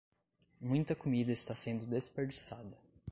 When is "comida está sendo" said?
0.95-1.85